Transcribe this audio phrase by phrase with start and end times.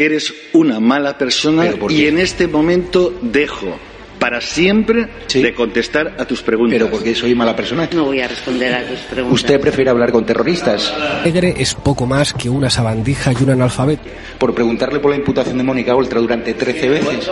[0.00, 3.78] porque eres una mala persona y en este momento dejo
[4.18, 6.78] para siempre de contestar a tus preguntas.
[6.78, 7.86] Pero porque soy mala persona.
[7.92, 9.40] No voy a responder a tus preguntas.
[9.40, 10.90] ¿Usted prefiere hablar con terroristas?
[11.22, 14.02] Negre es poco más que una sabandija y un analfabeto.
[14.38, 17.30] Por preguntarle por la imputación de Mónica Oltra durante 13 veces.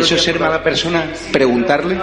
[0.00, 1.12] ¿Eso es ser mala persona?
[1.32, 1.98] ¿Preguntarle?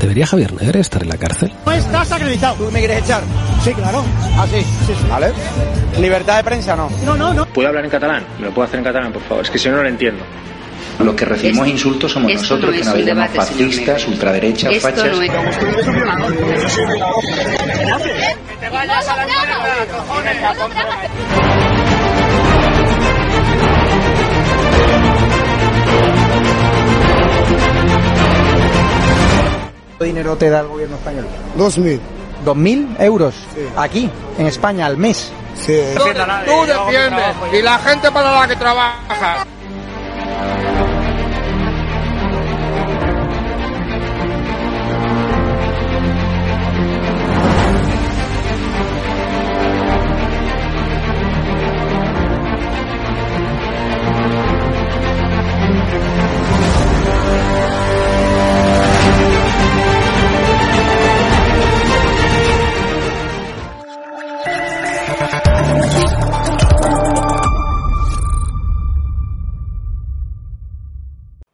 [0.00, 1.52] ¿Debería Javier Negre estar en la cárcel?
[1.66, 2.54] No estás acreditado.
[2.54, 3.22] ¿Tú me quieres echar?
[3.64, 4.04] Sí, claro.
[4.36, 4.60] ¿Ah, sí?
[4.86, 5.06] Sí, sí.
[5.10, 5.32] ¿Vale?
[6.00, 6.88] ¿Libertad de prensa no?
[7.04, 7.46] No, no, no.
[7.46, 8.24] ¿Puedo hablar en catalán?
[8.38, 9.44] ¿Me lo puedo hacer en catalán, por favor?
[9.44, 10.22] Es que si no, no lo entiendo.
[11.00, 15.04] Los que recibimos Esto- insultos somos nosotros, no que nos llamamos fascistas, ultraderechas, Esto fachas.
[15.16, 15.30] no es...
[18.70, 18.98] ¿Cuánto
[30.08, 31.26] dinero te da el gobierno español?
[31.56, 32.00] Dos mil.
[32.44, 33.34] ¿Dos mil euros?
[33.76, 35.30] Aquí, en España, al mes.
[35.56, 35.80] Sí.
[35.96, 36.04] Tú
[36.66, 39.46] defiendes y la gente para la que trabaja.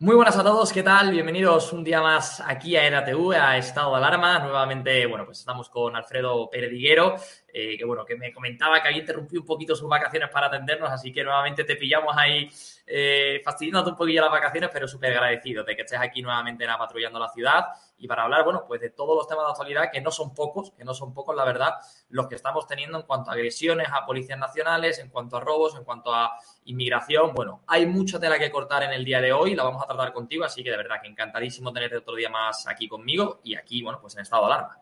[0.05, 1.13] Muy buenas a todos, ¿qué tal?
[1.13, 4.39] Bienvenidos un día más aquí a EDATV, a Estado de Alarma.
[4.41, 7.17] Nuevamente, bueno, pues estamos con Alfredo Perdiguero,
[7.57, 10.91] eh, que bueno, que me comentaba que había interrumpido un poquito sus vacaciones para atendernos,
[10.91, 12.51] así que nuevamente te pillamos ahí
[12.85, 16.71] eh, fastidiándote un poquillo las vacaciones, pero súper agradecido de que estés aquí nuevamente en
[16.71, 17.67] la patrullando la ciudad
[17.97, 20.73] y para hablar, bueno, pues de todos los temas de actualidad, que no son pocos,
[20.73, 21.75] que no son pocos, la verdad,
[22.09, 25.77] los que estamos teniendo en cuanto a agresiones a policías nacionales, en cuanto a robos,
[25.77, 26.33] en cuanto a
[26.65, 27.35] inmigración.
[27.35, 30.13] Bueno, hay mucha tela que cortar en el día de hoy, la vamos a tratar
[30.13, 33.81] contigo, así que de verdad que encantadísimo tenerte otro día más aquí conmigo y aquí,
[33.81, 34.81] bueno, pues en estado de alarma.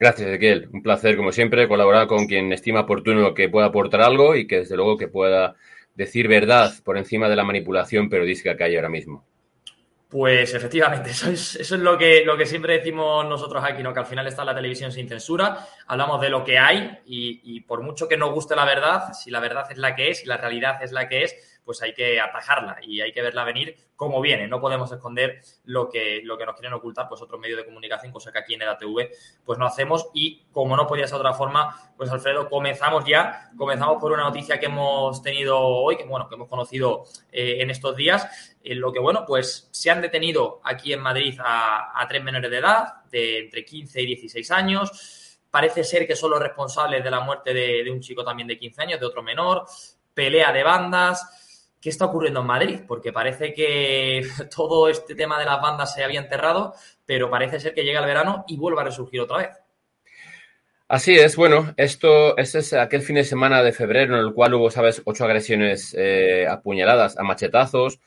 [0.00, 0.70] Gracias, Ezequiel.
[0.72, 4.60] Un placer, como siempre, colaborar con quien estima oportuno que pueda aportar algo y que,
[4.60, 5.56] desde luego, que pueda
[5.94, 9.26] decir verdad por encima de la manipulación periodística que hay ahora mismo.
[10.08, 13.92] Pues efectivamente, eso es, lo, que, lo que siempre decimos nosotros aquí, ¿no?
[13.92, 17.60] Que al final está la televisión sin censura, hablamos de lo que hay y, y
[17.60, 20.26] por mucho que nos guste la verdad, si la verdad es la que es y
[20.26, 23.76] la realidad es la que es, pues hay que atajarla y hay que verla venir
[23.94, 24.48] como viene.
[24.48, 28.12] No podemos esconder lo que, lo que nos quieren ocultar pues otros medios de comunicación,
[28.12, 29.08] cosa que aquí en EDATV
[29.44, 30.08] pues no hacemos.
[30.12, 34.24] Y como no podía ser de otra forma, pues Alfredo, comenzamos ya, comenzamos por una
[34.24, 38.80] noticia que hemos tenido hoy, que bueno, que hemos conocido eh, en estos días, en
[38.80, 43.04] lo que bueno, pues se han detenido aquí en Madrid a, tres menores de edad,
[43.12, 47.54] de entre 15 y 16 años, parece ser que son los responsables de la muerte
[47.54, 49.66] de un chico también de 15 años, de otro menor,
[50.14, 51.49] pelea de bandas,
[51.80, 52.80] ¿Qué está ocurriendo en Madrid?
[52.86, 54.22] Porque parece que
[54.54, 56.74] todo este tema de las bandas se había enterrado,
[57.06, 59.50] pero parece ser que llega el verano y vuelve a resurgir otra vez.
[60.88, 64.54] Así es, bueno, esto este es aquel fin de semana de febrero en el cual
[64.54, 68.00] hubo, sabes, ocho agresiones eh, apuñaladas a machetazos,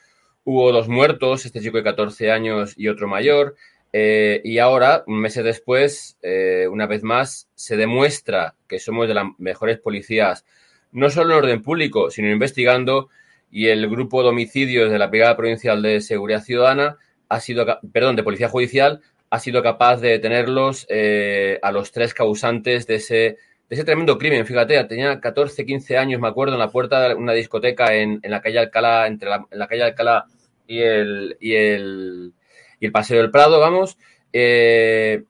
[0.43, 3.55] hubo dos muertos, este chico de 14 años y otro mayor,
[3.93, 9.13] eh, y ahora, un mes después, eh, una vez más, se demuestra que somos de
[9.13, 10.45] las mejores policías,
[10.91, 13.09] no solo en orden público, sino investigando
[13.53, 16.97] y el grupo de homicidios de la Brigada Provincial de Seguridad Ciudadana
[17.29, 22.15] ha sido, perdón, de Policía Judicial ha sido capaz de detenerlos eh, a los tres
[22.15, 23.37] causantes de ese, de
[23.69, 24.47] ese tremendo crimen.
[24.47, 28.31] Fíjate, tenía 14, 15 años, me acuerdo, en la puerta de una discoteca en, en
[28.31, 30.25] la calle Alcalá, entre la, en la calle Alcalá
[30.67, 32.33] y el, y el,
[32.79, 33.99] y el Paseo del Prado, vamos.
[34.31, 35.23] Eh,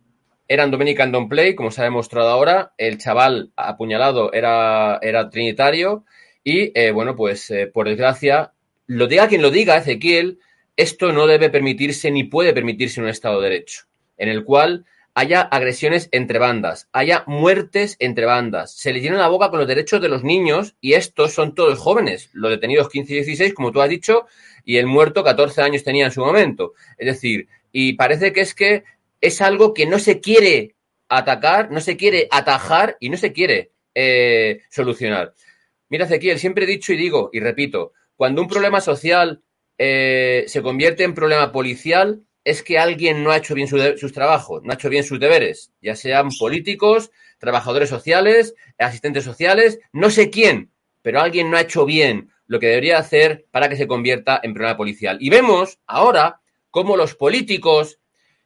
[0.47, 2.73] eran Dominican Don't Play, como se ha demostrado ahora.
[2.77, 6.05] El chaval apuñalado era, era trinitario.
[6.43, 8.53] Y eh, bueno, pues eh, por desgracia,
[8.87, 10.39] lo diga quien lo diga, Ezequiel,
[10.75, 13.83] esto no debe permitirse ni puede permitirse en un Estado de Derecho,
[14.17, 19.27] en el cual haya agresiones entre bandas, haya muertes entre bandas, se le llena la
[19.27, 23.13] boca con los derechos de los niños y estos son todos jóvenes, los detenidos 15
[23.13, 24.25] y 16, como tú has dicho,
[24.65, 26.73] y el muerto 14 años tenía en su momento.
[26.97, 28.83] Es decir, y parece que es que
[29.21, 30.75] es algo que no se quiere
[31.09, 35.33] atacar, no se quiere atajar y no se quiere eh, solucionar.
[35.93, 39.43] Mira, Ezequiel, siempre he dicho y digo y repito, cuando un problema social
[39.77, 44.63] eh, se convierte en problema policial, es que alguien no ha hecho bien sus trabajos,
[44.63, 50.31] no ha hecho bien sus deberes, ya sean políticos, trabajadores sociales, asistentes sociales, no sé
[50.31, 50.71] quién,
[51.03, 54.55] pero alguien no ha hecho bien lo que debería hacer para que se convierta en
[54.55, 55.17] problema policial.
[55.21, 56.41] Y vemos ahora
[56.71, 57.99] cómo los políticos,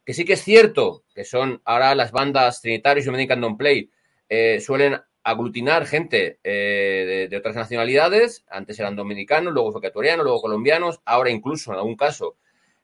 [0.04, 3.90] que sí que es cierto que son ahora las bandas Trinitarios y Dominican Don't Play,
[4.28, 8.46] eh, suelen aglutinar gente eh, de, otras nacionalidades.
[8.50, 12.38] Antes eran dominicanos, luego ecuatorianos, luego colombianos, ahora incluso en algún caso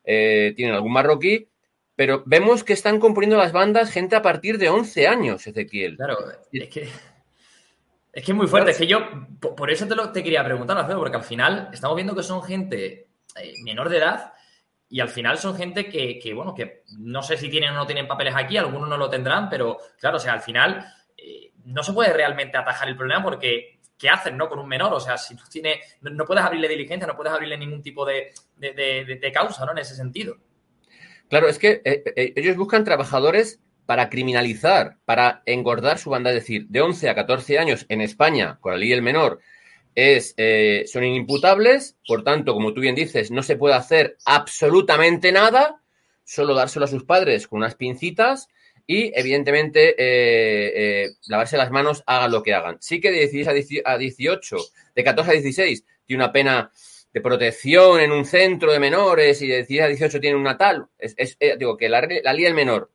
[0.04, 1.48] eh, tienen algún marroquí.
[1.96, 5.96] Pero vemos que están componiendo las bandas gente a partir de 11 años, Ezequiel.
[5.96, 6.18] Claro,
[6.52, 6.90] es que
[8.14, 8.72] es que es muy fuerte.
[8.72, 9.00] Es que yo,
[9.40, 12.44] por eso te, lo, te quería preguntar, Alfredo, porque al final estamos viendo que son
[12.44, 13.08] gente
[13.40, 14.34] eh, menor de edad
[14.90, 18.08] y al final son gente que, bueno, que no sé si tienen o no tienen
[18.08, 20.86] papeles aquí, algunos no lo tendrán, pero claro, o sea, al final
[21.66, 24.50] no se puede realmente atajar el problema porque ¿qué hacen, no?
[24.50, 27.58] Con un menor, o sea, si no tiene, no, puedes abrirle diligencia, no puedes abrirle
[27.58, 28.34] ningún tipo de,
[29.34, 29.72] causa, ¿no?
[29.72, 30.36] En ese sentido.
[31.30, 36.68] Claro, es que eh, ellos buscan trabajadores para criminalizar, para engordar su banda, es decir,
[36.68, 39.40] de 11 a 14 años en España, con la ley del menor,
[39.96, 45.32] es, eh, son inimputables, por tanto, como tú bien dices, no se puede hacer absolutamente
[45.32, 45.82] nada,
[46.24, 48.48] solo dárselo a sus padres con unas pincitas
[48.86, 52.78] y, evidentemente, eh, eh, lavarse las manos, hagan lo que hagan.
[52.82, 54.58] Sí que de 16 a 18,
[54.96, 56.72] de 14 a 16, tiene una pena
[57.14, 60.88] de protección en un centro de menores y de 16 a 18 tiene una tal.
[60.98, 62.92] Es, digo que la, la ley del menor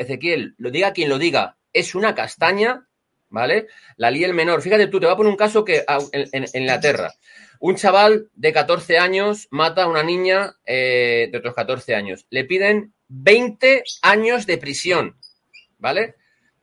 [0.00, 2.88] Ezequiel, lo diga quien lo diga, es una castaña,
[3.28, 3.68] ¿vale?
[3.96, 4.62] La el menor.
[4.62, 7.12] Fíjate tú, te voy a poner un caso que en, Inglaterra.
[7.60, 12.26] Un chaval de 14 años mata a una niña eh, de otros 14 años.
[12.30, 15.16] Le piden 20 años de prisión,
[15.78, 16.14] ¿vale?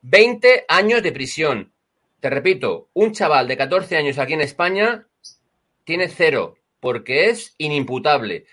[0.01, 1.73] 20 años de prisión.
[2.21, 5.07] Te repito, un chaval de 14 años aquí en España
[5.83, 8.45] tiene cero, porque es inimputable.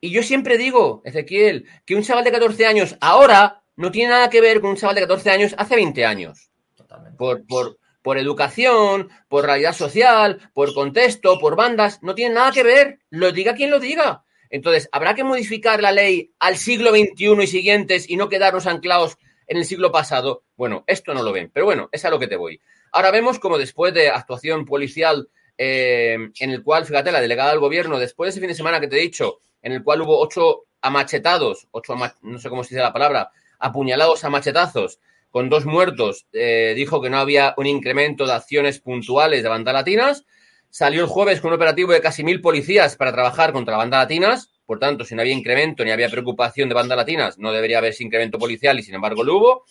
[0.00, 4.30] Y yo siempre digo, Ezequiel, que un chaval de 14 años ahora no tiene nada
[4.30, 6.52] que ver con un chaval de 14 años hace 20 años.
[7.18, 12.62] Por, por, por educación, por realidad social, por contexto, por bandas, no tiene nada que
[12.62, 13.00] ver.
[13.10, 14.24] Lo diga quien lo diga.
[14.50, 19.16] Entonces, ¿habrá que modificar la ley al siglo XXI y siguientes y no quedarnos anclados
[19.46, 20.42] en el siglo pasado?
[20.56, 22.60] Bueno, esto no lo ven, pero bueno, es a lo que te voy.
[22.92, 27.60] Ahora vemos como después de actuación policial eh, en el cual, fíjate, la delegada del
[27.60, 30.18] gobierno, después de ese fin de semana que te he dicho, en el cual hubo
[30.18, 34.98] ocho amachetados, ocho, no sé cómo se dice la palabra, apuñalados a machetazos
[35.30, 39.74] con dos muertos, eh, dijo que no había un incremento de acciones puntuales de bandas
[39.74, 40.24] latinas.
[40.70, 44.50] Salió el jueves con un operativo de casi mil policías para trabajar contra bandas latinas.
[44.66, 47.90] Por tanto, si no había incremento ni había preocupación de bandas latinas, no debería haber
[47.90, 49.64] ese incremento policial y sin embargo lo hubo.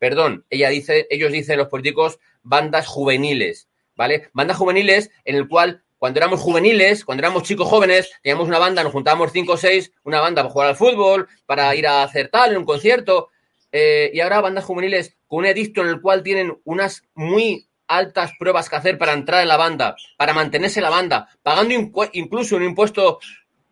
[0.00, 4.30] Perdón, ella dice, ellos dicen los políticos bandas juveniles, ¿vale?
[4.32, 8.82] Bandas juveniles en el cual cuando éramos juveniles, cuando éramos chicos jóvenes, teníamos una banda,
[8.82, 12.28] nos juntábamos cinco o seis, una banda para jugar al fútbol, para ir a hacer
[12.28, 13.28] tal, en un concierto.
[13.70, 18.32] Eh, y ahora bandas juveniles con un edicto en el cual tienen unas muy altas
[18.38, 21.74] pruebas que hacer para entrar en la banda, para mantenerse en la banda, pagando
[22.12, 23.18] incluso un impuesto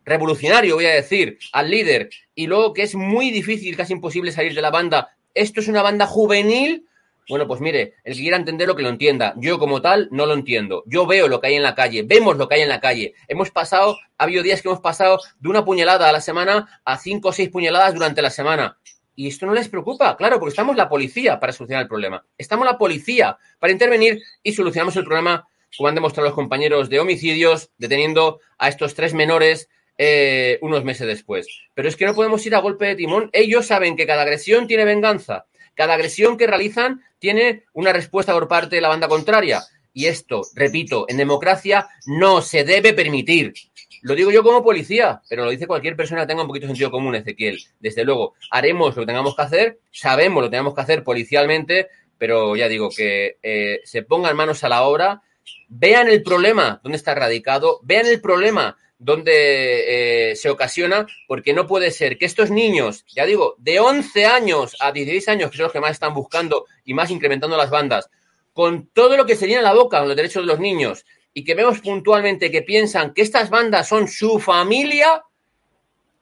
[0.03, 4.53] revolucionario, voy a decir, al líder, y luego que es muy difícil, casi imposible salir
[4.53, 5.15] de la banda.
[5.33, 6.85] Esto es una banda juvenil
[7.29, 9.33] bueno, pues mire, el que quiera entenderlo, que lo entienda.
[9.37, 10.83] Yo como tal no lo entiendo.
[10.85, 13.13] Yo veo lo que hay en la calle, vemos lo que hay en la calle.
[13.27, 16.97] Hemos pasado, ha habido días que hemos pasado de una puñalada a la semana a
[16.97, 18.77] cinco o seis puñaladas durante la semana.
[19.21, 22.25] Y esto no les preocupa, claro, porque estamos la policía para solucionar el problema.
[22.39, 25.47] Estamos la policía para intervenir y solucionamos el problema,
[25.77, 29.69] como han demostrado los compañeros de homicidios, deteniendo a estos tres menores
[29.99, 31.45] eh, unos meses después.
[31.75, 33.29] Pero es que no podemos ir a golpe de timón.
[33.31, 35.45] Ellos saben que cada agresión tiene venganza.
[35.75, 39.61] Cada agresión que realizan tiene una respuesta por parte de la banda contraria.
[39.93, 43.53] Y esto, repito, en democracia no se debe permitir.
[44.01, 46.71] Lo digo yo como policía, pero lo dice cualquier persona que tenga un poquito de
[46.71, 47.59] sentido común, Ezequiel.
[47.79, 51.89] Desde luego, haremos lo que tengamos que hacer, sabemos lo que tenemos que hacer policialmente,
[52.17, 55.21] pero ya digo que eh, se pongan manos a la obra,
[55.69, 61.65] vean el problema, dónde está radicado, vean el problema donde eh, se ocasiona, porque no
[61.65, 65.63] puede ser que estos niños, ya digo, de 11 años a 16 años, que son
[65.63, 68.11] los que más están buscando y más incrementando las bandas,
[68.53, 71.43] con todo lo que se llena la boca con los derechos de los niños, y
[71.43, 75.23] que vemos puntualmente que piensan que estas bandas son su familia,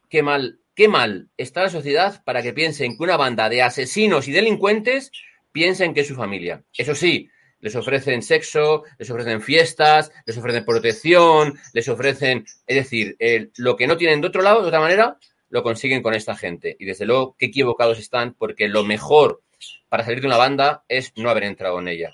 [0.09, 4.27] qué mal, qué mal está la sociedad para que piensen que una banda de asesinos
[4.27, 5.11] y delincuentes
[5.51, 6.63] piensen que es su familia.
[6.77, 13.17] Eso sí, les ofrecen sexo, les ofrecen fiestas, les ofrecen protección, les ofrecen, es decir,
[13.57, 15.17] lo que no tienen de otro lado, de otra manera,
[15.49, 16.77] lo consiguen con esta gente.
[16.79, 19.41] Y desde luego, qué equivocados están, porque lo mejor
[19.89, 22.13] para salir de una banda es no haber entrado en ella.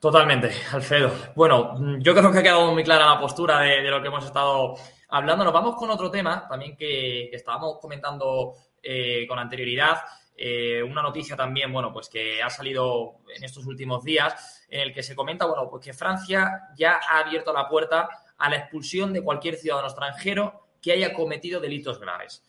[0.00, 1.10] Totalmente, Alfredo.
[1.34, 4.74] Bueno, yo creo que ha quedado muy clara la postura de, lo que hemos estado
[5.08, 5.44] hablando.
[5.44, 9.98] Nos vamos con otro tema también que, estábamos comentando eh, con anterioridad.
[10.36, 14.92] Eh, una noticia también, bueno, pues que ha salido en estos últimos días, en el
[14.92, 19.14] que se comenta, bueno, pues que Francia ya ha abierto la puerta a la expulsión
[19.14, 22.42] de cualquier ciudadano extranjero que haya cometido delitos graves.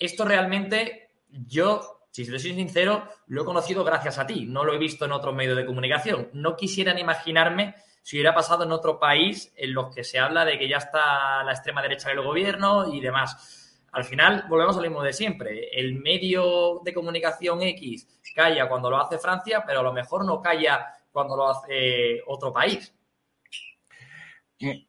[0.00, 4.74] Esto realmente yo si te soy sincero, lo he conocido gracias a ti, no lo
[4.74, 6.28] he visto en otros medios de comunicación.
[6.32, 10.44] No quisiera ni imaginarme si hubiera pasado en otro país en los que se habla
[10.44, 13.86] de que ya está la extrema derecha del gobierno y demás.
[13.92, 15.68] Al final, volvemos al mismo de siempre.
[15.72, 20.40] El medio de comunicación X calla cuando lo hace Francia, pero a lo mejor no
[20.40, 22.94] calla cuando lo hace otro país.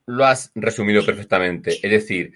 [0.05, 1.79] Lo has resumido perfectamente.
[1.81, 2.33] Es decir,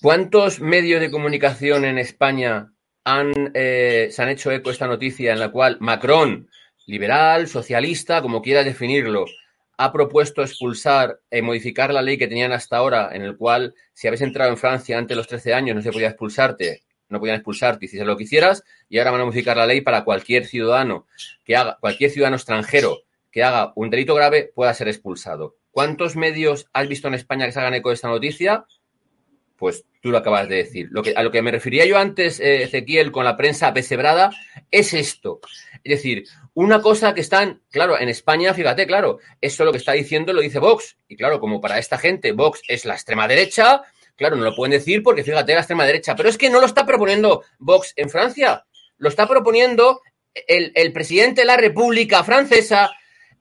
[0.00, 2.72] ¿cuántos medios de comunicación en España
[3.08, 6.48] han, eh, se han hecho eco esta noticia en la cual Macron,
[6.86, 9.24] liberal, socialista, como quieras definirlo,
[9.78, 13.74] ha propuesto expulsar, y eh, modificar la ley que tenían hasta ahora, en el cual
[13.94, 17.18] si habéis entrado en Francia antes de los 13 años no se podía expulsarte, no
[17.18, 21.06] podían expulsarte si lo quisieras, y ahora van a modificar la ley para cualquier ciudadano
[21.44, 22.98] que haga, cualquier ciudadano extranjero
[23.30, 25.56] que haga un delito grave pueda ser expulsado.
[25.70, 28.66] ¿Cuántos medios has visto en España que se hagan eco de esta noticia?
[29.58, 30.88] Pues tú lo acabas de decir.
[30.90, 34.30] Lo que, a lo que me refería yo antes, eh, Ezequiel, con la prensa pesebrada,
[34.70, 35.40] es esto.
[35.84, 36.24] Es decir,
[36.54, 40.40] una cosa que están, claro, en España, fíjate, claro, eso lo que está diciendo lo
[40.40, 40.96] dice Vox.
[41.08, 43.82] Y claro, como para esta gente Vox es la extrema derecha,
[44.16, 46.14] claro, no lo pueden decir porque fíjate, la extrema derecha.
[46.14, 48.64] Pero es que no lo está proponiendo Vox en Francia.
[48.96, 50.02] Lo está proponiendo
[50.46, 52.90] el, el presidente de la República Francesa,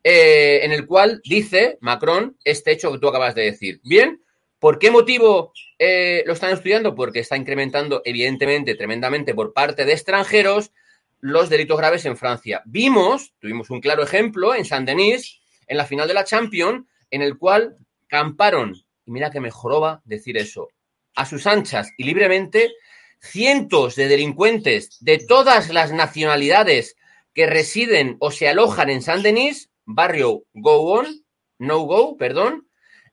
[0.03, 3.81] eh, en el cual dice Macron este hecho que tú acabas de decir.
[3.83, 4.21] Bien,
[4.67, 6.93] ¿Por qué motivo eh, lo están estudiando?
[6.93, 10.74] Porque está incrementando, evidentemente, tremendamente por parte de extranjeros
[11.21, 12.63] los delitos graves en Francia.
[12.65, 17.38] Vimos, tuvimos un claro ejemplo en Saint-Denis, en la final de la Champions, en el
[17.38, 20.67] cual camparon, y mira que me joroba decir eso,
[21.15, 22.74] a sus anchas y libremente,
[23.21, 26.97] cientos de delincuentes de todas las nacionalidades
[27.33, 31.24] que residen o se alojan en Saint-Denis, barrio Go On,
[31.57, 32.66] No Go, perdón,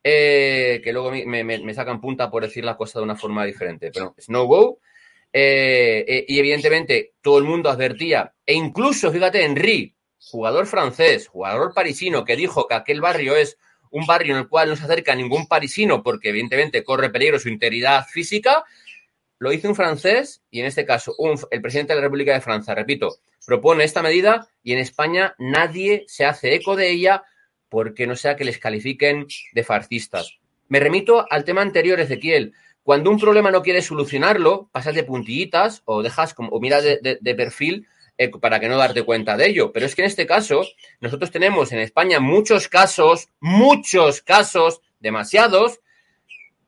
[0.06, 4.14] eh, que luego me, sacan punta por decir la cosa de una forma diferente, pero
[4.18, 4.78] Snow Go.
[5.32, 11.73] Eh, eh, y evidentemente todo el mundo advertía, e incluso, fíjate, Henry, jugador francés, jugador
[11.75, 13.58] parisino, que dijo que aquel barrio es
[13.90, 17.49] un barrio en el cual no se acerca ningún parisino porque evidentemente corre peligro su
[17.49, 18.64] integridad física,
[19.38, 21.16] lo hizo un francés y en este caso
[21.50, 26.04] el presidente de la República de Francia, repito, propone esta medida y en España nadie
[26.06, 27.25] se hace eco de ella
[27.75, 30.38] porque no sea que les califiquen de fascistas.
[30.69, 32.52] Me remito al tema anterior, Ezequiel.
[32.85, 37.35] Cuando un problema no quieres solucionarlo, pasas de puntillitas o dejas como, o miras de,
[37.35, 39.73] perfil eh, para que no darte cuenta de ello.
[39.73, 40.64] Pero es que en este caso,
[41.00, 45.81] nosotros tenemos en España muchos casos, muchos casos, demasiados,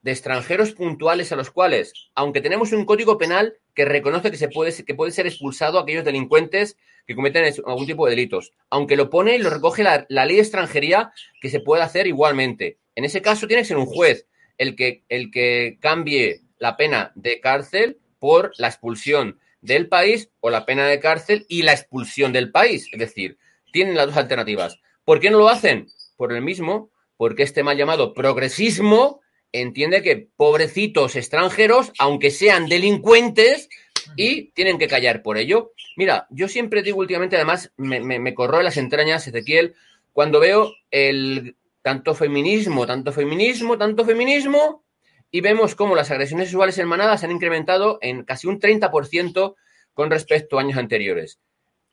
[0.02, 4.48] de extranjeros puntuales a los cuales, aunque tenemos un código penal que reconoce que se
[4.48, 8.52] puede, que puede ser expulsado aquellos delincuentes que cometen algún tipo de delitos.
[8.70, 12.78] Aunque lo pone y lo recoge la, ley de extranjería, que se puede hacer igualmente.
[12.94, 14.26] En ese caso tiene que ser un juez
[14.58, 20.50] el que, el que cambie la pena de cárcel por la expulsión del país o
[20.50, 22.88] la pena de cárcel y la expulsión del país.
[22.92, 23.38] Es decir,
[23.72, 24.80] tienen las dos alternativas.
[25.04, 25.88] ¿Por qué no lo hacen?
[26.16, 29.20] Por el mismo, porque este mal llamado progresismo
[29.52, 33.68] entiende que pobrecitos extranjeros, aunque sean delincuentes,
[34.14, 35.72] y tienen que callar por ello.
[35.96, 39.74] Mira, yo siempre digo últimamente, además, me, corro las entrañas, Ezequiel,
[40.12, 44.84] cuando veo el tanto feminismo, tanto feminismo, tanto feminismo,
[45.30, 49.54] y vemos cómo las agresiones sexuales en manada se han incrementado en casi un 30%
[49.92, 51.40] con respecto a años anteriores.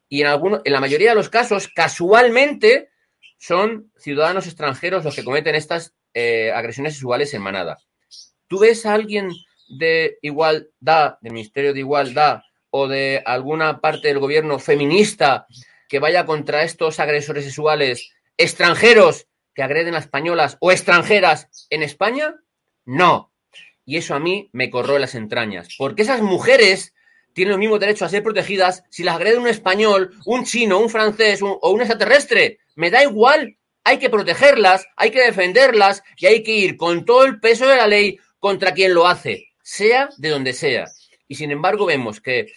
[0.10, 2.90] Y en, algunos, en la mayoría de los casos, casualmente,
[3.38, 7.80] son ciudadanos extranjeros los que cometen estas eh, agresiones sexuales en manada.
[8.48, 9.32] ¿Tú ves a alguien
[9.68, 15.48] de igualdad, del Ministerio de Igualdad o de alguna parte del gobierno feminista
[15.88, 22.36] que vaya contra estos agresores sexuales extranjeros que agreden a españolas o extranjeras en España?
[22.86, 23.32] No.
[23.86, 26.96] Y eso a mí me corroe las entrañas, porque esas mujeres
[27.34, 30.90] tienen los mismos derechos a ser protegidas si las agrede un español, un chino, un
[30.90, 32.60] francés o un extraterrestre.
[32.76, 37.26] Me da igual, hay que protegerlas, hay que defenderlas y hay que ir con todo
[37.26, 40.86] el peso de la ley contra quien lo hace sea de donde sea.
[41.28, 42.54] Y sin embargo vemos que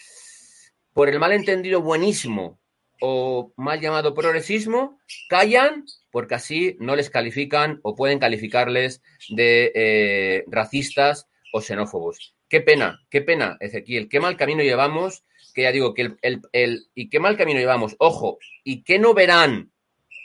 [0.93, 2.59] por el malentendido buenísimo
[3.01, 4.99] o mal llamado progresismo,
[5.29, 12.35] callan porque así no les califican o pueden calificarles de eh, racistas o xenófobos.
[12.49, 16.87] Qué pena, qué pena, Ezequiel, qué mal camino llevamos, que ya digo que el, el,
[16.95, 19.73] y qué mal camino llevamos, ojo, y qué no verán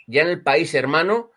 [0.07, 1.30] ya en el país hermano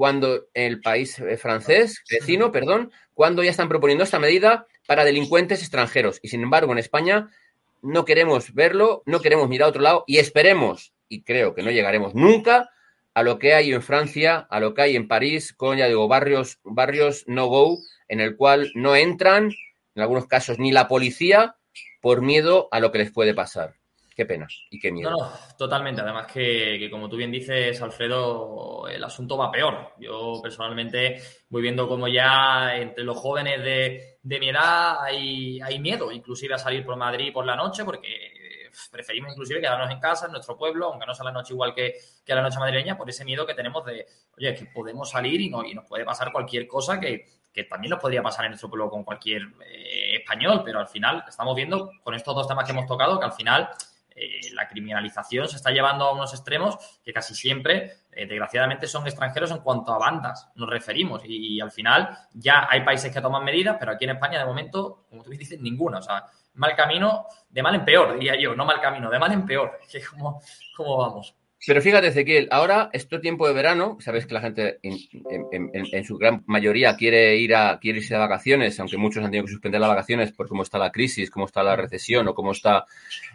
[0.00, 5.60] cuando el país eh, francés, vecino, perdón, cuando ya están proponiendo esta medida para delincuentes
[5.60, 6.20] extranjeros.
[6.22, 7.28] Y sin embargo, en España
[7.82, 11.70] no queremos verlo, no queremos mirar a otro lado y esperemos, y creo que no
[11.70, 12.70] llegaremos nunca,
[13.12, 16.08] a lo que hay en Francia, a lo que hay en París, con, ya digo,
[16.08, 17.76] barrios, barrios no-go,
[18.08, 19.52] en el cual no entran,
[19.94, 21.56] en algunos casos, ni la policía,
[22.00, 23.74] por miedo a lo que les puede pasar.
[24.20, 25.08] Qué pena y qué miedo.
[25.08, 26.02] No, no, totalmente.
[26.02, 29.94] Además que, como tú bien dices, Alfredo, el asunto va peor.
[29.98, 36.52] Yo personalmente voy viendo como ya entre los jóvenes de, mi edad hay, miedo, inclusive
[36.52, 40.54] a salir por Madrid por la noche, porque preferimos inclusive quedarnos en casa, en nuestro
[40.54, 43.46] pueblo, aunque no sea la noche igual que, que la noche madrileña, por ese miedo
[43.46, 44.04] que tenemos de,
[44.36, 47.92] oye, que podemos salir y, no, y nos puede pasar cualquier cosa que, que también
[47.92, 51.90] nos podría pasar en nuestro pueblo con cualquier eh, español, pero al final estamos viendo
[52.02, 53.70] con estos dos temas que hemos tocado que al final
[54.20, 59.06] eh, la criminalización se está llevando a unos extremos que casi siempre, eh, desgraciadamente, son
[59.06, 61.22] extranjeros en cuanto a bandas nos referimos.
[61.24, 65.06] Y, al final ya hay países que toman medidas, pero aquí en España, de momento,
[65.08, 65.98] como tú dices, ninguna.
[65.98, 69.32] O sea, mal camino, de mal en peor, diría yo, no mal camino, de mal
[69.32, 69.78] en peor.
[70.10, 70.42] ¿Cómo,
[70.76, 71.34] cómo vamos?
[71.66, 76.42] Pero fíjate, Ezequiel, ahora, esto tiempo de verano, sabes que la gente en, su gran
[76.46, 79.90] mayoría quiere ir a quiere irse de vacaciones, aunque muchos han tenido que suspender las
[79.90, 82.86] vacaciones por cómo está la crisis, cómo está la recesión o cómo está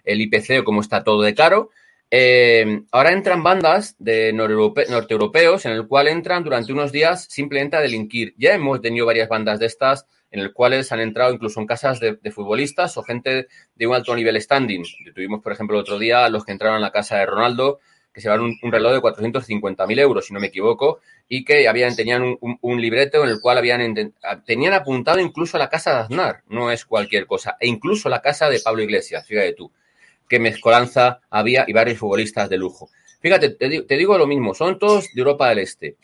[0.03, 1.69] el IPC o cómo está todo de caro.
[2.09, 7.81] Eh, ahora entran bandas de norteeuropeos en el cual entran durante unos días simplemente a
[7.81, 8.33] delinquir.
[8.37, 11.99] Ya hemos tenido varias bandas de estas en el cuales han entrado incluso en casas
[11.99, 14.83] de, futbolistas o gente de un alto nivel standing.
[15.13, 17.79] Tuvimos, por ejemplo, el otro día los que entraron a la casa de Ronaldo,
[18.15, 21.97] que se llevaron un, reloj de 450.000 euros, si no me equivoco, y que habían,
[21.97, 24.13] tenían un, libreto en el cual habían
[24.45, 28.49] tenían apuntado incluso la casa de Aznar, no es cualquier cosa, e incluso la casa
[28.49, 29.69] de Pablo Iglesias, fíjate tú,
[30.29, 32.89] qué mezcolanza había y varios futbolistas de lujo.
[33.19, 35.97] Fíjate, te digo lo mismo, son todos de Europa del Este.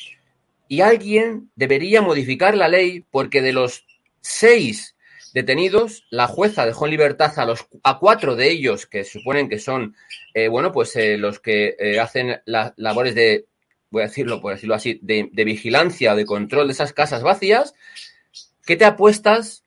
[0.68, 3.86] Y alguien debería modificar la ley porque de los
[4.20, 4.96] seis
[5.34, 6.06] detenidos.
[6.10, 9.96] La jueza dejó en libertad a, los, a cuatro de ellos, que suponen que son,
[10.34, 13.46] eh, bueno, pues eh, los que eh, hacen las labores de,
[13.90, 17.24] voy a decirlo, por decirlo así, de, de vigilancia o de control de esas casas
[17.24, 17.74] vacías.
[18.66, 19.64] ¿Qué te apuestas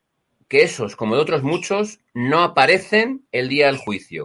[0.49, 4.25] que esos, como de otros muchos, no aparecen el día del juicio?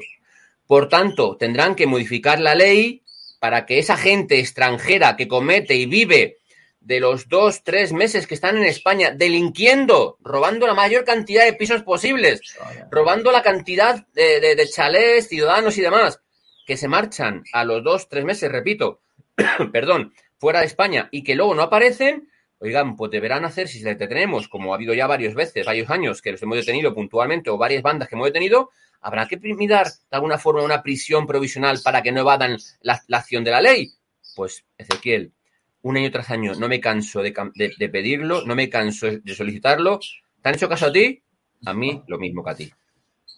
[0.67, 3.01] Por tanto, tendrán que modificar la ley
[3.39, 6.38] para que esa gente extranjera que comete y vive
[6.82, 11.54] de los dos, tres meses que están en España delinquiendo, robando la mayor cantidad de
[11.54, 12.42] pisos posibles,
[12.89, 16.22] robando la cantidad de, de, chalés, ciudadanos y demás,
[16.65, 19.02] que se marchan a los dos, tres meses, repito,
[19.72, 23.98] perdón, fuera de España y que luego no aparecen, oigan, pues deberán hacer, si les
[23.98, 27.58] detenemos, como ha habido ya varias veces, varios años que los hemos detenido puntualmente o
[27.58, 32.02] varias bandas que hemos detenido, habrá que mirar de alguna forma una prisión provisional para
[32.02, 33.94] que no evadan la acción de la ley.
[34.36, 35.34] Pues, Ezequiel,
[35.82, 40.00] un año tras año no me canso de, pedirlo, no me canso de solicitarlo.
[40.42, 41.22] ¿Te han hecho caso a ti?
[41.65, 42.72] A mí lo mismo que a ti.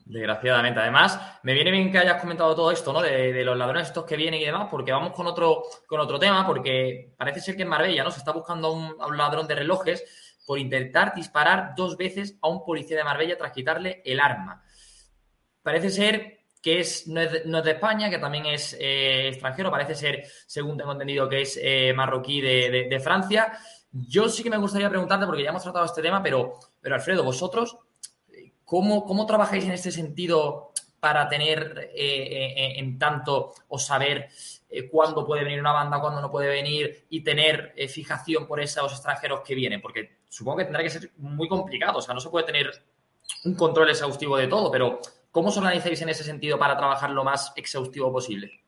[0.05, 0.79] Desgraciadamente.
[0.79, 3.01] Además, me viene bien que hayas comentado todo esto, ¿no?
[3.01, 6.45] De, los ladrones estos que vienen y demás, porque vamos con otro, con otro tema,
[6.45, 8.11] porque parece ser que en Marbella, ¿no?
[8.11, 10.03] Se está buscando a un, a un ladrón de relojes
[10.45, 14.63] por intentar disparar dos veces a un policía de Marbella tras quitarle el arma.
[15.61, 20.23] Parece ser que es no, es de, España, que también es eh, extranjero, parece ser,
[20.45, 23.57] según tengo entendido, que es eh, marroquí de, Francia.
[23.91, 27.23] Yo sí que me gustaría preguntarte, porque ya hemos tratado este tema, pero, pero Alfredo,
[27.23, 27.77] vosotros,
[28.63, 34.29] ¿cómo, cómo trabajáis en este sentido para tener eh, en tanto o saber
[34.91, 39.41] cuándo puede venir una banda, cuándo no puede venir y tener fijación por esos extranjeros
[39.41, 39.81] que vienen?
[39.81, 42.71] Porque supongo que tendrá que ser muy complicado, o sea, no se puede tener
[43.45, 44.99] un control exhaustivo de todo, pero
[45.31, 48.61] ¿Cómo os organizáis en ese sentido para trabajar lo más exhaustivo posible?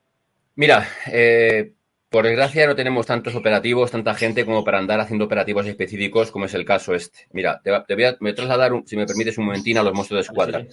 [0.56, 1.73] Mira, eh,
[2.10, 6.45] por desgracia no tenemos tantos operativos, tanta gente como para andar haciendo operativos específicos como
[6.45, 7.28] es el caso este.
[7.32, 10.65] Mira, te, voy, a, trasladar, si me permites un momentín, a los mozos de escuadra.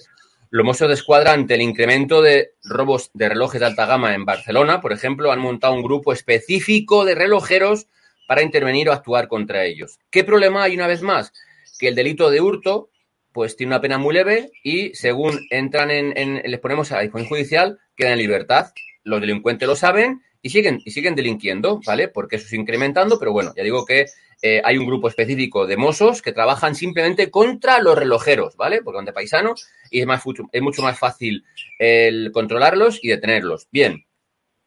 [0.50, 4.24] Los mozos de escuadra, ante el incremento de robos de relojes de alta gama en
[4.24, 7.86] Barcelona, por ejemplo, han montado un grupo específico de relojeros
[8.28, 9.98] para intervenir o actuar contra ellos.
[10.10, 11.32] ¿Qué problema hay una vez más?
[11.78, 12.90] Que el delito de hurto
[13.32, 17.28] pues tiene una pena muy leve y según entran en, les ponemos a la disposición
[17.28, 18.72] judicial, quedan en libertad.
[19.04, 22.08] Los delincuentes lo saben y siguen, y siguen delinquiendo, ¿vale?
[22.08, 24.06] Porque eso es incrementando, pero bueno, ya digo que
[24.42, 28.80] eh, hay un grupo específico de mozos que trabajan simplemente contra los relojeros, ¿vale?
[28.82, 31.44] Porque son de paisanos y es, más, es mucho más fácil
[31.78, 33.68] el controlarlos y detenerlos.
[33.70, 34.06] Bien,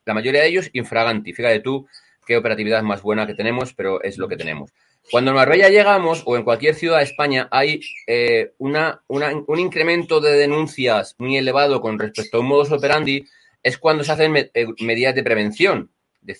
[0.06, 1.34] la mayoría de ellos infraganti.
[1.34, 1.88] Fíjate tú
[2.26, 4.72] qué operatividad más buena que tenemos, pero es lo que tenemos.
[5.12, 10.22] Cuando en Marbella llegamos, o en cualquier ciudad de España, hay eh, una, un incremento
[10.22, 13.26] de denuncias muy elevado con respecto a un modus operandi,
[13.62, 15.92] es cuando se hacen eh, medidas de prevención,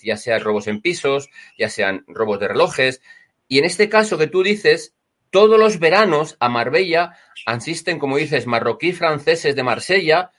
[0.02, 3.00] ya sean robos en pisos, ya sean robos de relojes.
[3.48, 4.94] Y en este caso que tú dices,
[5.30, 10.30] todos los veranos a Marbella asisten, como dices, marroquí franceses de Marsella,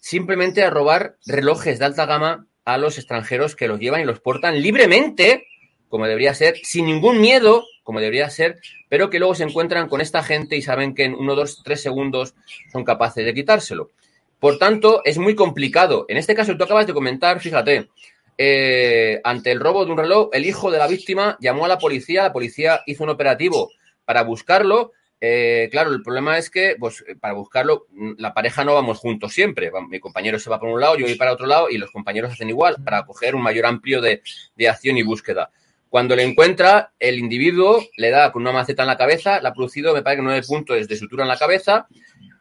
[0.00, 4.20] simplemente a robar relojes de alta gama a los extranjeros que los llevan y los
[4.20, 5.46] portan libremente
[5.94, 10.00] como debería ser, sin ningún miedo, como debería ser, pero que luego se encuentran con
[10.00, 12.34] esta gente y saben que en uno, dos, tres segundos
[12.72, 13.92] son capaces de quitárselo.
[14.40, 16.04] Por tanto, es muy complicado.
[16.08, 17.90] En este caso, tú acabas de comentar, fíjate,
[18.36, 21.78] eh, ante el robo de un reloj, el hijo de la víctima llamó a la
[21.78, 23.70] policía, la policía hizo un operativo
[24.04, 24.90] para buscarlo.
[25.20, 27.86] Eh, claro, el problema es que, pues, para buscarlo,
[28.18, 29.70] la pareja no vamos juntos siempre.
[29.88, 32.32] Mi compañero se va por un lado, yo voy para otro lado y los compañeros
[32.32, 34.22] hacen igual para coger un mayor amplio de,
[34.56, 35.52] de acción y búsqueda.
[35.94, 39.52] Cuando le encuentra, el individuo le da con una maceta en la cabeza, le ha
[39.52, 41.86] producido, me parece que nueve puntos de sutura en la cabeza,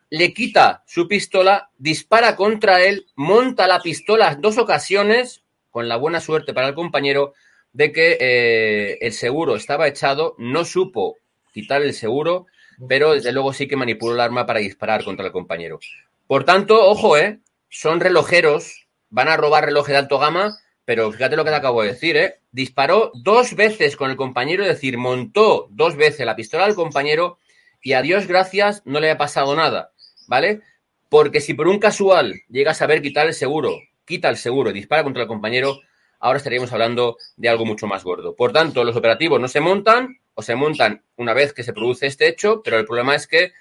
[0.09, 6.19] le quita su pistola, dispara contra él, monta la pistola dos ocasiones, con la buena
[6.19, 7.35] suerte para el compañero
[7.73, 11.17] de que eh, el seguro estaba echado, no supo
[11.53, 12.47] quitar el seguro,
[12.89, 15.79] pero desde luego sí que manipuló el arma para disparar contra el compañero.
[16.25, 17.39] Por tanto, ojo, ¿eh?
[17.69, 21.81] Son relojeros, van a robar relojes de alto gama, pero fíjate lo que te acabo
[21.81, 22.39] de decir, ¿eh?
[22.51, 27.39] Disparó dos veces con el compañero, es decir, montó dos veces la pistola al compañero
[27.81, 29.91] y a Dios gracias no le ha pasado nada,
[30.27, 30.61] ¿vale?
[31.09, 34.73] Porque si por un casual llega a saber quitar el seguro quita el seguro y
[34.73, 35.79] dispara contra el compañero,
[36.19, 38.35] ahora estaríamos hablando de algo mucho más gordo.
[38.35, 42.07] Por tanto, los operativos no se montan o se montan una vez que se produce
[42.07, 43.53] este hecho, pero el problema es que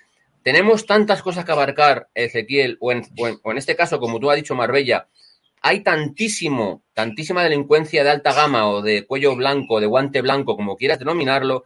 [0.42, 3.04] tenemos tantas cosas que abarcar, Ezequiel, o en,
[3.56, 5.06] este caso, como tú has dicho, Marbella,
[5.62, 10.76] hay tantísimo, tantísima delincuencia de alta gama o de cuello blanco, de guante blanco, como
[10.76, 11.64] quieras denominarlo,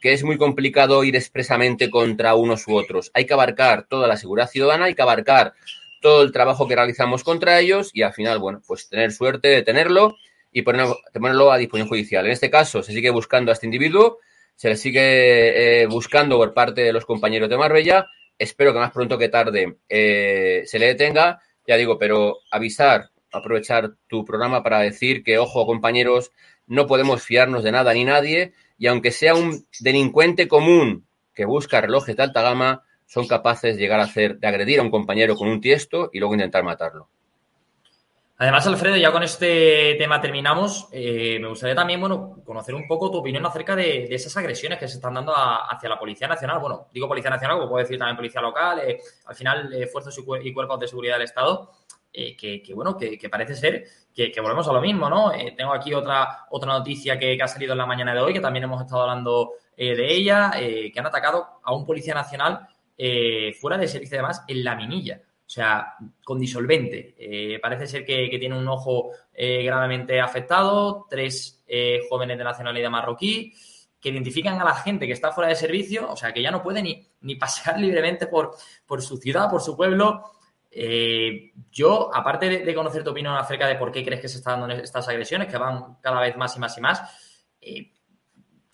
[0.00, 3.10] que es muy complicado ir expresamente contra unos u otros.
[3.14, 5.52] Hay que abarcar toda la seguridad ciudadana, hay que abarcar
[6.00, 9.62] todo el trabajo que realizamos contra ellos y al final, bueno, pues tener suerte de
[9.62, 10.16] tenerlo
[10.50, 12.24] y ponerlo, a disposición judicial.
[12.24, 14.18] En este caso, se sigue buscando a este individuo,
[14.54, 18.06] se le sigue eh, buscando por parte de los compañeros de Marbella.
[18.38, 21.40] Espero que más pronto que tarde eh, se le detenga.
[21.66, 26.32] Ya digo, pero avisar, aprovechar tu programa para decir que, ojo, compañeros,
[26.66, 31.80] no podemos fiarnos de nada ni nadie y aunque sea un delincuente común que busca
[31.80, 35.36] relojes de alta gama, son capaces de llegar a hacer, de agredir a un compañero
[35.36, 37.08] con un tiesto y luego intentar matarlo.
[38.36, 40.88] Además, Alfredo, ya con este tema terminamos.
[40.90, 44.88] Eh, me gustaría también, bueno, conocer un poco tu opinión acerca de, esas agresiones que
[44.88, 46.58] se están dando hacia la Policía Nacional.
[46.58, 50.18] Bueno, digo Policía Nacional, como puedo decir también Policía Local, eh, al final, eh, fuerzas
[50.42, 51.70] y, cuerpos de seguridad del Estado.
[52.14, 55.32] Que, bueno, que, parece ser que, volvemos a lo mismo, ¿no?
[55.56, 58.64] tengo aquí otra, otra noticia que, ha salido en la mañana de hoy, que también
[58.64, 63.88] hemos estado hablando de ella, que han atacado a un policía nacional eh, fuera de
[63.88, 65.20] servicio además en la minilla.
[65.46, 67.14] O sea, con disolvente.
[67.18, 71.64] Eh, parece ser que, tiene un ojo eh, gravemente afectado, tres
[72.08, 73.52] jóvenes de nacionalidad marroquí
[74.00, 76.62] que identifican a la gente que está fuera de servicio, o sea, que ya no
[76.62, 78.54] puede ni, ni pasear libremente por,
[78.86, 80.22] por su ciudad, por su pueblo.
[81.70, 84.74] Yo, aparte de, conocer tu opinión acerca de por qué crees que se están dando
[84.74, 87.02] estas agresiones, que van cada vez más y más y más,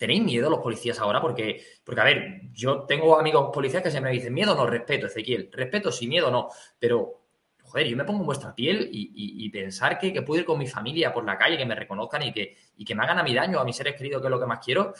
[0.01, 1.21] ¿Tenéis miedo los policías ahora?
[1.21, 5.05] Porque, porque, a ver, yo tengo amigos policías que siempre me dicen miedo no, respeto,
[5.05, 5.51] Ezequiel.
[5.51, 6.49] Respeto sí, miedo no.
[6.79, 7.21] Pero,
[7.61, 10.65] joder, yo me pongo en vuestra piel y, pensar que, que, puedo ir con mi
[10.65, 13.35] familia por la calle, que me reconozcan y que, y que me hagan a mi
[13.35, 14.91] daño, a mis seres queridos, que es lo que más quiero,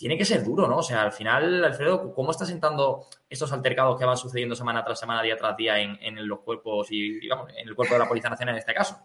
[0.00, 0.78] tiene que ser duro, ¿no?
[0.78, 4.98] O sea, al final, Alfredo, ¿cómo está sentando estos altercados que van sucediendo semana tras
[4.98, 8.30] semana, día tras día en, los cuerpos y, digamos, en el cuerpo de la Policía
[8.30, 8.96] Nacional en este caso?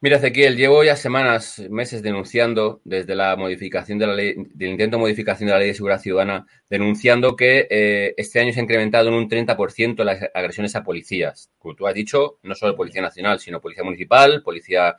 [0.00, 4.96] Mira, Ezequiel, llevo ya semanas, meses denunciando desde la modificación de la ley, del intento
[4.96, 8.64] de modificación de la ley de seguridad ciudadana, denunciando que eh, este año se ha
[8.64, 11.52] incrementado en un 30% las agresiones a policías.
[11.56, 14.96] Como tú has dicho, no solo Policía Nacional, sino Policía Municipal, Policía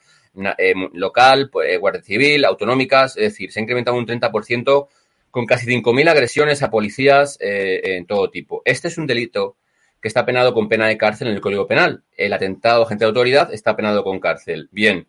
[0.94, 3.18] Local, eh, Guardia Civil, autonómicas.
[3.18, 4.88] Es decir, se ha incrementado un 30%
[5.32, 8.62] con casi 5.000 agresiones a policías en todo tipo.
[8.64, 9.58] Este es un delito
[10.06, 12.04] que está penado con pena de cárcel en el Código Penal.
[12.16, 14.70] El atentado a gente de autoridad está penado con cárcel.
[14.72, 15.08] Bien.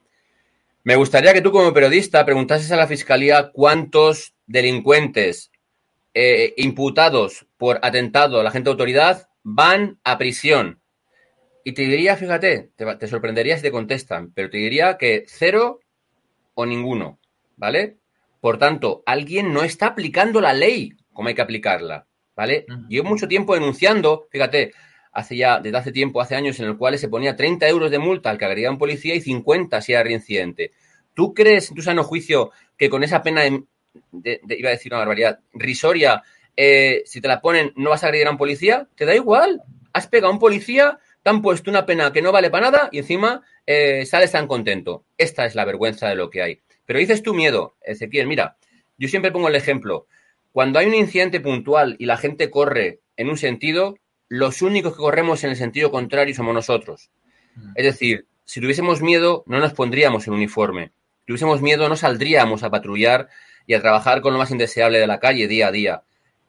[0.85, 5.51] Me gustaría que tú como periodista preguntases a la Fiscalía cuántos delincuentes
[6.15, 10.81] eh, imputados por atentado a la gente de autoridad van a prisión.
[11.67, 15.81] Y te diría, fíjate, te, te sorprendería si te contestan, pero te diría que cero
[16.55, 17.19] o ninguno,
[17.57, 17.97] ¿vale?
[18.41, 22.67] Por tanto, alguien no está aplicando la ley como hay que aplicarla, ¿vale?
[22.89, 24.75] Llevo mucho tiempo denunciando, fíjate,
[25.11, 27.99] hace ya, desde hace tiempo, hace años, en el cual se ponía 30 euros de
[27.99, 30.71] multa al que agredía a un policía y 50 si era reincidente.
[31.15, 33.43] ¿Tú crees, en tu sano juicio, que con esa pena,
[34.13, 36.23] de, iba a decir una barbaridad, risoria,
[36.57, 38.87] eh, si te la ponen, no vas a agredir a un policía?
[38.95, 39.63] ¿Te da igual?
[39.93, 42.89] Has pegado a un policía, te han puesto una pena que no vale para nada
[42.93, 45.07] y encima eh, sales tan contento.
[45.19, 46.61] Esta es la vergüenza de lo que hay.
[46.85, 48.59] Pero dices tu miedo, Ezequiel, mira,
[48.97, 50.07] yo siempre pongo el ejemplo.
[50.53, 54.99] Cuando hay un incidente puntual y la gente corre en un sentido, los únicos que
[54.99, 57.11] corremos en el sentido contrario somos nosotros.
[57.57, 57.73] Mm.
[57.75, 60.93] Es decir, si tuviésemos miedo, no nos pondríamos el uniforme.
[61.23, 63.31] Si tuviésemos miedo, no saldríamos a patrullar
[63.67, 66.03] y a trabajar con lo más indeseable de la calle día a día.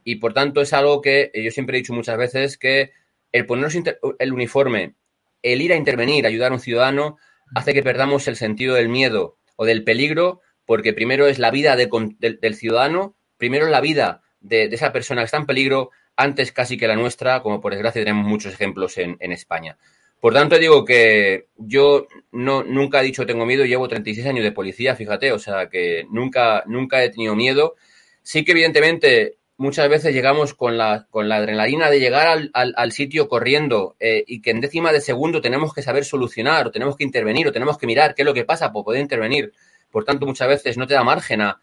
[0.03, 2.91] Y por tanto es algo que yo siempre he dicho muchas veces que
[3.31, 3.75] el ponernos
[4.19, 4.95] el uniforme
[5.41, 7.17] el ir a intervenir, ayudar a un ciudadano,
[7.55, 11.75] hace que perdamos el sentido del miedo o del peligro, porque primero es la vida
[11.75, 16.77] del ciudadano, primero es la vida de, esa persona que está en peligro, antes casi
[16.77, 19.77] que la nuestra, como por desgracia tenemos muchos ejemplos en, España.
[20.19, 24.51] Por tanto, digo que yo no, nunca he dicho tengo miedo, llevo 36 años de
[24.51, 27.75] policía, fíjate, o sea que nunca, nunca he tenido miedo.
[28.23, 33.27] Sí que evidentemente muchas veces llegamos con la, con la adrenalina de llegar al, sitio
[33.27, 37.03] corriendo eh, y que en décima de segundo tenemos que saber solucionar o tenemos que
[37.03, 39.53] intervenir o tenemos que mirar qué es lo que pasa para poder intervenir.
[39.91, 41.59] Por tanto, muchas veces no te da margen a,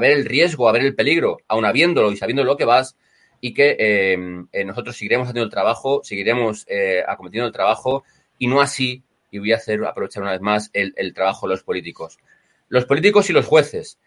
[0.00, 2.96] ver el riesgo, a ver el peligro, aun habiéndolo y sabiendo lo que vas
[3.40, 4.16] y que eh,
[4.52, 6.66] eh, nosotros seguiremos haciendo el trabajo, seguiremos
[7.06, 8.04] acometiendo el trabajo
[8.38, 11.54] y no así, y voy a hacer aprovechar una vez más el, el trabajo de
[11.54, 12.18] los políticos.
[12.68, 13.98] Los políticos y los jueces.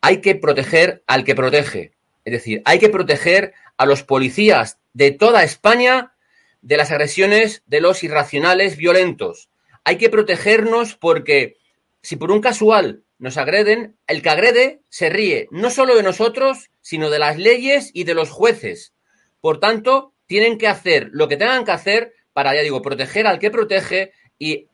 [0.00, 1.92] Hay que proteger al que protege
[2.24, 6.14] es decir, hay que proteger a los policías de toda España
[6.60, 9.48] de las agresiones de los irracionales violentos.
[9.84, 11.56] Hay que protegernos porque
[12.02, 16.70] si por un casual nos agreden, el que agrede se ríe no solo de nosotros,
[16.80, 18.92] sino de las leyes y de los jueces.
[19.40, 23.38] Por tanto, tienen que hacer lo que tengan que hacer para, ya digo, proteger al
[23.38, 24.68] que protege y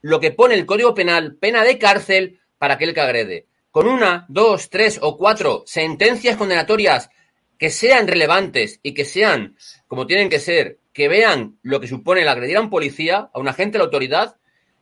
[0.00, 4.24] lo que pone el Código Penal, pena de cárcel para aquel que agrede con una,
[4.28, 7.10] dos, tres o cuatro sentencias condenatorias
[7.58, 9.56] que sean relevantes y que sean
[9.88, 13.40] como tienen que ser, que vean lo que supone el agredir a un policía, a
[13.40, 14.36] un agente de la autoridad,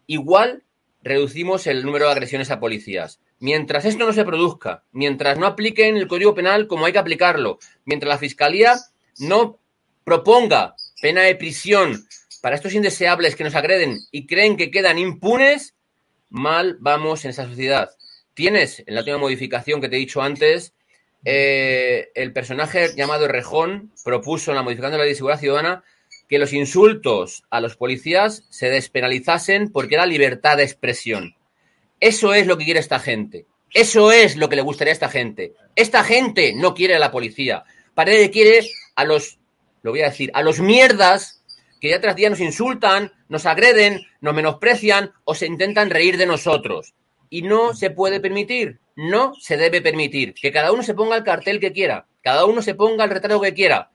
[0.06, 0.64] igual
[1.02, 3.18] reducimos el número de agresiones a policías.
[3.38, 7.60] Mientras esto no se produzca, mientras no apliquen el Código Penal como hay que aplicarlo,
[7.86, 8.74] mientras la Fiscalía
[9.20, 9.58] no
[10.04, 12.06] proponga pena de prisión
[12.42, 15.76] para estos indeseables que nos agreden y creen que quedan impunes,
[16.28, 17.88] mal vamos en esa sociedad
[18.34, 20.74] tienes en la última modificación que te he dicho antes,
[21.24, 25.84] eh, el personaje llamado Rejón propuso en la modificación de la ley de seguridad ciudadana
[26.28, 31.36] que los insultos a los policías se despenalizasen porque era libertad de expresión.
[32.00, 33.46] Eso es lo que quiere esta gente.
[33.72, 35.52] Eso es lo que le gustaría a esta gente.
[35.76, 37.64] Esta gente no quiere a la policía.
[37.94, 38.66] Parece que quiere
[38.96, 39.38] a los,
[39.82, 41.42] lo voy a decir, a los mierdas
[41.80, 46.26] que día tras día nos insultan, nos agreden, nos menosprecian o se intentan reír de
[46.26, 46.94] nosotros
[47.32, 51.24] y no se puede permitir, no se debe permitir que cada uno se ponga el
[51.24, 53.90] cartel que quiera, cada uno se ponga el retrato que quiera.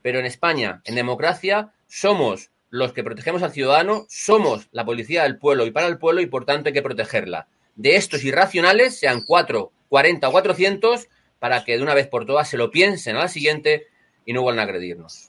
[0.00, 5.36] Pero en España, en democracia, somos los que protegemos al ciudadano, somos la policía del
[5.36, 7.46] pueblo y para el pueblo y por tanto hay que protegerla.
[7.76, 12.48] De estos irracionales, sean cuatro, cuarenta o cuatrocientos, para que de una vez por todas
[12.48, 13.88] se lo piensen a la siguiente
[14.24, 15.27] y no vuelvan a agredirnos.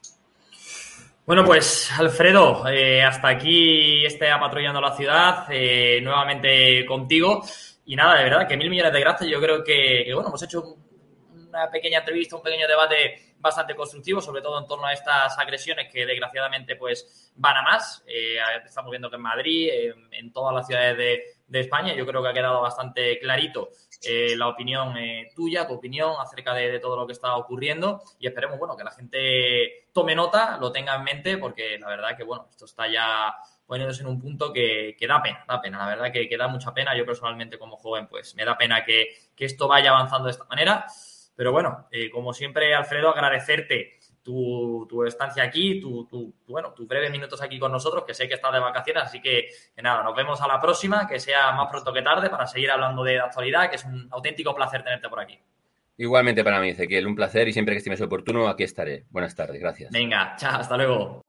[1.29, 7.43] Bueno, pues Alfredo, eh, hasta aquí este apatrullando la ciudad, eh, nuevamente contigo.
[7.85, 9.29] Y nada, de verdad, que mil millones de gracias.
[9.29, 10.77] Yo creo que, bueno, hemos hecho
[11.31, 15.91] una pequeña entrevista, un pequeño debate bastante constructivo, sobre todo en torno a estas agresiones
[15.91, 18.04] que desgraciadamente pues van a más.
[18.06, 19.69] Eh, estamos viendo que en Madrid,
[20.12, 21.93] en todas las ciudades de, de España.
[21.93, 23.69] Yo creo que ha quedado bastante clarito
[24.04, 28.28] eh, la opinión eh, tuya, tu opinión acerca de, todo lo que está ocurriendo y
[28.28, 32.23] esperemos, bueno, que la gente tome nota, lo tenga en mente, porque la verdad que,
[32.23, 36.12] bueno, esto está ya poniéndose en un punto que, da pena, da pena, la verdad
[36.12, 36.95] que, da mucha pena.
[36.95, 40.86] Yo personalmente como joven, pues me da pena que, esto vaya avanzando de esta manera.
[41.39, 47.41] Pero bueno, eh, como siempre, Alfredo, agradecerte tu, estancia aquí, tu, bueno, tus breves minutos
[47.41, 49.47] aquí con nosotros, que sé que estás de vacaciones, así que,
[49.82, 53.06] nada, nos vemos a la próxima, que sea más pronto que tarde para seguir hablando
[53.06, 55.39] de actualidad, que es un auténtico placer tenerte por aquí.
[55.95, 59.06] Igualmente para mí, Ezequiel, un placer y siempre que estimes oportuno, aquí estaré.
[59.10, 59.91] Buenas tardes, gracias.
[59.93, 61.23] Venga, chao, hasta luego.